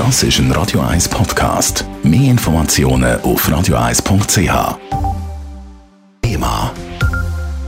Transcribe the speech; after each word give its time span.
Das 0.00 0.22
ist 0.22 0.38
ein 0.38 0.50
Radio 0.52 0.80
1 0.80 1.10
Podcast. 1.10 1.84
Mehr 2.02 2.30
Informationen 2.30 3.20
auf 3.20 3.46
radio1.ch. 3.46 4.78
Thema. 6.22 6.72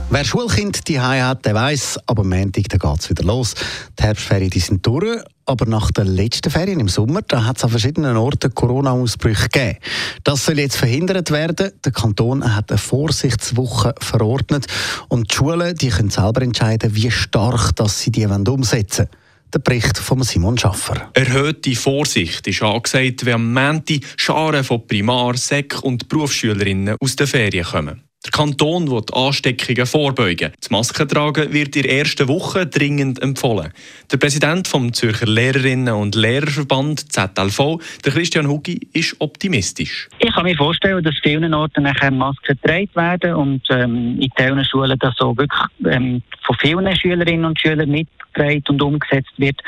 Wer 0.09 0.25
Schulkind 0.25 0.87
die 0.87 0.99
hat, 0.99 1.45
der 1.45 1.53
weiß, 1.53 1.99
aber 2.07 2.23
am 2.23 2.29
Montag 2.29 2.63
geht 2.69 2.83
es 2.99 3.09
wieder 3.11 3.23
los. 3.23 3.53
Die 3.99 4.03
Herbstferien 4.03 4.49
die 4.49 4.61
sind 4.61 4.83
durch, 4.83 5.21
aber 5.45 5.67
nach 5.67 5.91
den 5.91 6.07
letzten 6.07 6.49
Ferien 6.49 6.79
im 6.79 6.87
Sommer 6.87 7.21
hat 7.31 7.57
es 7.57 7.63
an 7.65 7.69
verschiedenen 7.69 8.17
Orten 8.17 8.51
Corona-Ausbrüche 8.51 9.49
gegeben. 9.49 9.77
Das 10.23 10.43
soll 10.43 10.57
jetzt 10.57 10.77
verhindert 10.77 11.29
werden. 11.29 11.71
Der 11.85 11.91
Kanton 11.91 12.55
hat 12.55 12.71
eine 12.71 12.79
Vorsichtswoche 12.79 13.93
verordnet 13.99 14.65
und 15.07 15.29
die 15.29 15.35
Schulen 15.35 15.75
die 15.75 15.89
können 15.89 16.09
selber 16.09 16.41
entscheiden, 16.41 16.95
wie 16.95 17.11
stark 17.11 17.75
dass 17.75 18.01
sie 18.01 18.09
die 18.09 18.25
umsetzen 18.25 19.05
wollen. 19.05 19.22
Der 19.53 19.59
Bericht 19.59 19.99
von 19.99 20.23
Simon 20.23 20.57
Schaffer. 20.57 21.11
Erhöhte 21.13 21.75
Vorsicht 21.75 22.47
ist 22.47 22.63
angesagt, 22.63 23.23
wenn 23.23 23.35
am 23.35 23.53
Montag 23.53 23.99
Scharen 24.17 24.63
von 24.63 24.87
Primar-, 24.87 25.37
Sek- 25.37 25.83
und 25.83 26.09
Berufsschülerinnen 26.09 26.95
aus 26.99 27.15
den 27.15 27.27
Ferien 27.27 27.63
kommen. 27.63 28.03
Kanton 28.33 28.89
will 28.89 29.03
Ansteckungen 29.13 29.85
vorbeugen. 29.85 30.53
Das 30.59 30.71
Maskentragen 30.71 31.53
wird 31.53 31.75
in 31.75 31.83
der 31.83 31.99
ersten 31.99 32.27
Woche 32.27 32.65
dringend 32.65 33.21
empfohlen. 33.21 33.71
Der 34.11 34.17
Präsident 34.17 34.67
vom 34.67 34.91
Zürcher 34.91 35.27
Lehrerinnen- 35.27 35.93
und 35.93 36.15
Lehrerverband 36.15 37.13
ZLV, 37.13 37.79
der 38.03 38.11
Christian 38.11 38.47
Hugi, 38.47 38.87
ist 38.91 39.15
optimistisch. 39.19 40.09
Ich 40.17 40.33
kann 40.33 40.45
mir 40.45 40.57
vorstellen, 40.57 41.03
dass 41.03 41.13
vielen 41.21 41.53
Orten 41.53 41.83
nachher 41.83 42.09
Masken 42.09 42.57
getragen 42.59 42.89
werden 42.95 43.35
und 43.35 43.61
ähm, 43.69 44.19
in 44.19 44.31
vielen 44.35 44.65
Schulen 44.65 44.97
das 44.97 45.13
so 45.15 45.37
wirklich 45.37 45.61
ähm, 45.85 46.23
von 46.41 46.57
vielen 46.59 46.95
Schülerinnen 46.95 47.45
und 47.45 47.59
Schülern 47.59 47.91
mitgetragen 47.91 48.63
und 48.67 48.81
umgesetzt 48.81 49.33
wird. 49.37 49.61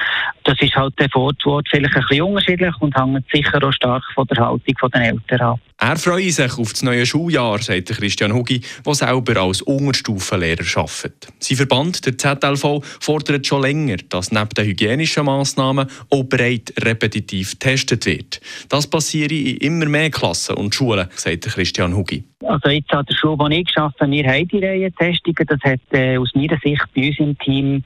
Das 0.44 0.60
ist 0.60 0.76
halt 0.76 1.00
der 1.00 1.10
Wortwort 1.14 1.68
vielleicht 1.70 1.96
ein 1.96 2.02
bisschen 2.02 2.24
unterschiedlich 2.24 2.74
und 2.80 2.98
hängt 2.98 3.26
sicher 3.32 3.64
auch 3.64 3.74
stark 3.74 4.04
von 4.16 4.26
der 4.26 4.38
Haltung 4.38 4.92
der 4.92 5.02
Eltern 5.02 5.42
ab. 5.42 5.60
Er 5.78 5.98
freue 5.98 6.32
sich 6.32 6.58
auf 6.58 6.72
das 6.72 6.84
neue 6.84 7.06
Schuljahr, 7.06 7.62
sagt 7.62 7.90
Christian 7.90 8.34
Hugi, 8.34 8.55
der 8.86 8.94
selber 8.94 9.42
als 9.42 9.62
Unterstufenlehrer 9.62 10.66
arbeitet. 10.76 11.28
Sein 11.40 11.58
Verband, 11.58 12.06
der 12.06 12.18
ZLV, 12.18 12.82
fordert 13.00 13.48
schon 13.48 13.62
länger, 13.62 13.98
dass 14.10 14.32
neben 14.32 14.50
den 14.50 14.66
hygienischen 14.66 15.26
Massnahmen 15.26 15.88
auch 16.10 16.24
breit 16.24 16.74
repetitiv 16.80 17.52
getestet 17.52 18.06
wird. 18.06 18.42
Das 18.70 18.88
passiere 18.88 19.34
in 19.34 19.58
immer 19.58 19.86
mehr 19.86 20.10
Klassen 20.10 20.56
und 20.56 20.74
Schulen, 20.76 21.08
sagt 21.16 21.46
Christian 21.46 21.96
Hugi. 21.96 22.24
Also 22.46 22.70
jetzt 22.70 22.94
an 22.94 23.06
der 23.06 23.16
Schule, 23.16 23.40
wo 23.40 23.48
ich 23.48 23.66
geschafft 23.66 24.00
habe, 24.00 24.12
wir 24.12 24.26
haben 24.28 24.48
die 24.48 24.64
Reihentestungen. 24.64 25.48
Das 25.48 25.60
hat 25.64 25.80
äh, 25.92 26.18
aus 26.18 26.30
meiner 26.36 26.58
Sicht 26.60 26.84
bei 26.94 27.08
uns 27.08 27.20
im 27.20 27.38
Team 27.40 27.84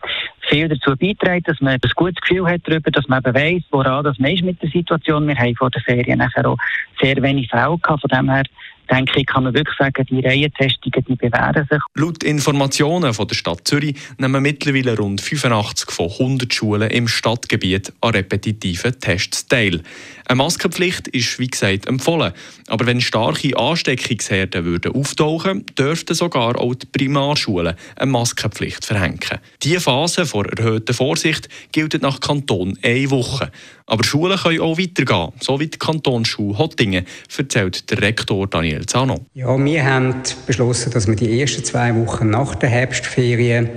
viel 0.50 0.68
dazu 0.68 0.96
beigetragen, 0.98 1.44
dass 1.46 1.62
man 1.62 1.74
ein 1.74 1.92
gutes 1.96 2.20
Gefühl 2.22 2.46
hat 2.48 2.62
darüber, 2.66 2.92
dass 2.92 3.08
man 3.08 3.20
eben 3.20 3.36
weiss, 3.36 3.64
woran 3.72 4.04
das 4.04 4.20
man 4.20 4.32
ist 4.32 4.44
mit 4.44 4.62
der 4.62 4.70
Situation. 4.70 5.28
Wir 5.28 5.38
haben 5.38 5.56
vor 5.56 5.70
der 5.70 5.82
Ferien 5.82 6.20
nachher 6.20 6.48
auch 6.48 6.58
sehr 7.02 7.22
wenig 7.22 7.50
Fälle 7.50 7.78
gehabt. 7.82 8.02
Von 8.02 8.10
dem 8.10 8.30
her 8.30 8.44
denke 8.90 9.20
ich, 9.20 9.26
kann 9.26 9.44
man 9.44 9.54
wirklich 9.54 9.78
sagen, 9.78 10.06
die 10.10 10.20
Reihentestungen 10.20 11.06
die 11.08 11.16
bewähren 11.16 11.68
sich. 11.70 11.80
Laut 11.96 12.24
Informationen 12.24 13.14
von 13.14 13.28
der 13.28 13.36
Stadt 13.36 13.68
Zürich 13.68 13.96
nehmen 14.18 14.42
mittlerweile 14.42 14.98
rund 14.98 15.22
85 15.22 15.92
von 15.92 16.10
100 16.10 16.54
Schulen 16.54 16.90
im 16.92 17.08
Stadtgebiet 17.08 17.94
an 18.02 18.12
repetitiven 18.12 19.00
Tests 19.00 19.48
teil. 19.48 19.82
Eine 20.26 20.38
Maskenpflicht 20.38 21.08
ist, 21.08 21.40
wie 21.40 21.48
gesagt, 21.48 21.88
empfohlen. 21.88 22.34
Aber 22.68 22.86
wenn 22.86 23.02
starke 23.02 23.58
Ansteckungsherden 23.58 24.64
würden 24.64 24.94
auftauchen, 24.94 25.66
dürften 25.78 26.14
sogar 26.14 26.60
auch 26.60 26.76
die 26.76 26.86
Primarschulen 26.86 27.76
eine 27.96 28.12
Maskenpflicht 28.12 28.86
verhängen. 28.86 29.40
Diese 29.64 29.80
Phase 29.80 30.26
vor 30.26 30.46
erhöhter 30.46 30.94
Vorsicht 30.94 31.50
gilt 31.72 32.00
nach 32.02 32.20
Kanton 32.20 32.78
eine 32.84 33.10
Woche. 33.10 33.52
Aber 33.88 34.04
Schulen 34.04 34.38
können 34.38 34.62
auch 34.62 34.78
weitergehen, 34.78 35.34
so 35.40 35.60
wie 35.60 35.68
die 35.68 35.80
Kantonsschule 35.80 36.60
Hottingen, 36.60 37.08
erzählt 37.36 37.90
der 37.90 38.02
Rektor 38.02 38.46
Daniel 38.46 38.79
Zano. 38.88 39.16
Ja, 39.34 39.58
wir 39.58 39.86
haben 39.86 40.16
beschlossen, 40.46 40.92
dass 40.92 41.08
wir 41.08 41.16
die 41.16 41.40
ersten 41.42 41.64
zwei 41.64 41.96
Wochen 41.96 42.30
nach 42.30 42.56
der 42.56 42.70
Herbstferien 42.70 43.70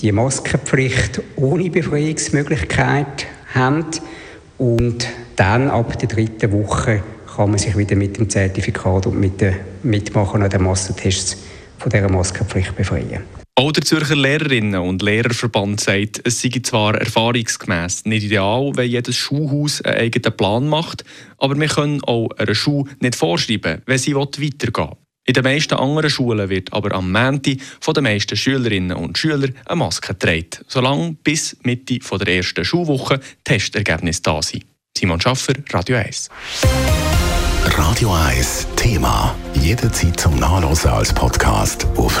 die 0.00 0.12
Maskenpflicht 0.12 1.20
ohne 1.36 1.70
Befreiungsmöglichkeit 1.70 3.26
haben 3.54 3.86
und 4.58 5.06
dann 5.36 5.70
ab 5.70 5.98
der 5.98 6.08
dritten 6.08 6.52
Woche 6.52 7.02
kann 7.36 7.50
man 7.50 7.58
sich 7.58 7.76
wieder 7.76 7.96
mit 7.96 8.18
dem 8.18 8.28
Zertifikat 8.28 9.06
und 9.06 9.18
mit 9.18 9.40
dem 9.40 9.54
Mitmachen 9.82 10.42
an 10.42 10.50
den 10.50 10.62
Massentests 10.62 11.36
von 11.78 11.90
dieser 11.90 12.10
Maskenpflicht 12.10 12.76
befreien. 12.76 13.41
Auch 13.54 13.70
der 13.70 13.84
Zürcher 13.84 14.16
Lehrerinnen- 14.16 14.80
und 14.80 15.02
Lehrerverband 15.02 15.78
sagt, 15.78 16.22
es 16.24 16.40
sei 16.40 16.48
zwar 16.62 16.94
erfahrungsgemäß 16.94 18.06
nicht 18.06 18.24
ideal, 18.24 18.72
wenn 18.76 18.90
jedes 18.90 19.16
Schulhaus 19.16 19.82
einen 19.82 19.98
eigenen 19.98 20.34
Plan 20.34 20.68
macht, 20.68 21.04
aber 21.36 21.60
wir 21.60 21.68
können 21.68 22.02
auch 22.04 22.30
einer 22.38 22.54
Schule 22.54 22.90
nicht 23.00 23.14
vorschreiben, 23.14 23.82
wenn 23.84 23.98
sie 23.98 24.14
weitergehen 24.14 24.88
will. 24.88 24.96
In 25.26 25.34
den 25.34 25.44
meisten 25.44 25.74
anderen 25.74 26.08
Schulen 26.08 26.48
wird 26.48 26.72
aber 26.72 26.94
am 26.94 27.12
Montag 27.12 27.58
von 27.80 27.92
den 27.92 28.04
meisten 28.04 28.36
Schülerinnen 28.36 28.96
und 28.96 29.18
Schülern 29.18 29.54
eine 29.66 29.76
Maske 29.76 30.14
getragen, 30.14 30.64
solange 30.66 31.16
bis 31.22 31.54
Mitte 31.62 31.98
der 31.98 32.34
ersten 32.34 32.64
Schulwoche 32.64 33.20
Testergebnisse 33.44 34.22
da 34.22 34.40
sind. 34.40 34.64
Simon 34.96 35.20
Schaffer, 35.20 35.54
Radio 35.72 35.96
1. 35.96 36.30
Radio 37.64 38.12
1 38.12 38.66
Thema. 38.76 39.34
Jederzeit 39.54 40.18
zum 40.18 40.34
Nachlesen 40.36 40.90
als 40.90 41.12
Podcast 41.12 41.86
auf 41.96 42.20